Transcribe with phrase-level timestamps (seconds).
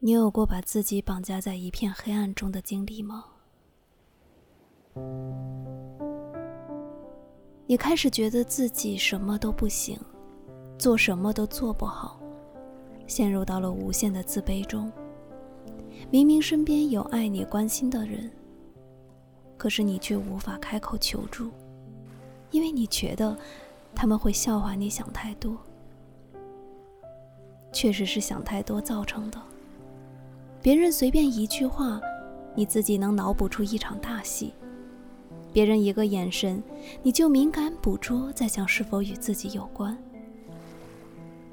[0.00, 3.24] 你有过把自己绑架在一片黑暗中的经历吗？
[7.66, 9.98] 你开始觉得自己什么都不行，
[10.78, 12.20] 做什么都做不好，
[13.08, 14.90] 陷入到了无限的自卑中。
[16.12, 18.30] 明明身边有爱你、关心的人，
[19.56, 21.50] 可是你却无法开口求助，
[22.52, 23.36] 因为你觉得
[23.96, 25.56] 他们会笑话你想太多。
[27.72, 29.42] 确实是想太多造成的。
[30.60, 32.00] 别人随便一句话，
[32.54, 34.52] 你自己能脑补出一场大戏；
[35.52, 36.62] 别人一个眼神，
[37.02, 39.96] 你就敏感捕捉，在想是否与自己有关。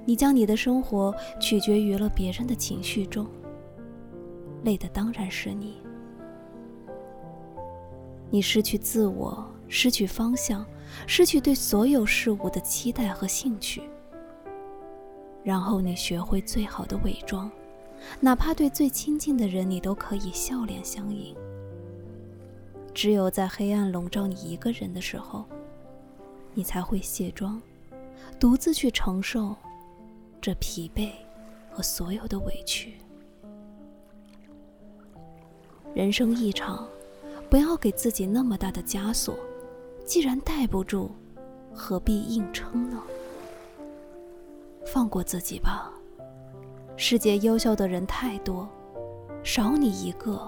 [0.06, 3.28] 你将你的生活取决于了别人的情绪中，
[4.64, 5.78] 累的当然是你。
[8.32, 10.66] 你失去自我，失去方向，
[11.06, 13.84] 失去对所有事物的期待和兴趣。
[15.44, 17.50] 然后你学会最好的伪装，
[18.20, 21.36] 哪怕对最亲近的人，你都可以笑脸相迎。
[22.94, 25.44] 只有在黑暗笼罩你一个人的时候，
[26.54, 27.62] 你才会卸妆，
[28.40, 29.56] 独自去承受
[30.42, 31.12] 这疲惫
[31.72, 32.94] 和所有的委屈。
[35.94, 36.88] 人生一场，
[37.50, 39.36] 不要给自己那么大的枷锁。
[40.06, 41.10] 既然带不住，
[41.74, 43.02] 何必硬撑呢？
[44.86, 45.92] 放过自己吧，
[46.98, 48.68] 世界优秀的人太多，
[49.44, 50.40] 少你一个，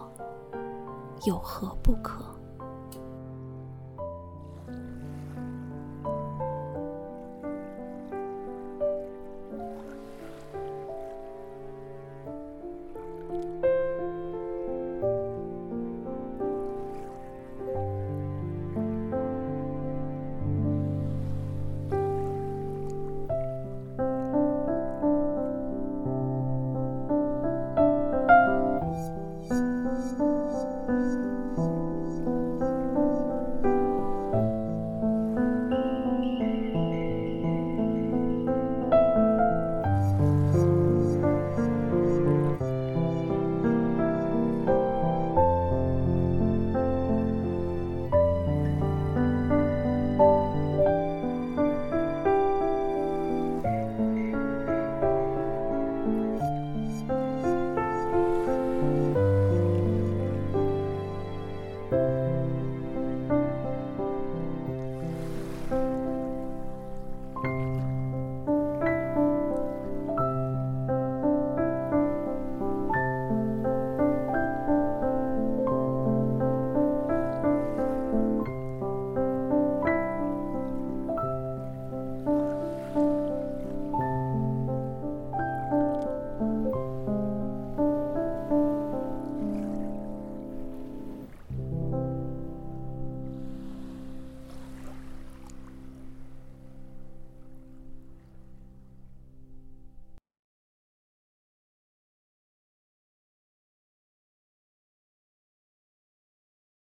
[1.25, 2.23] 有何不可？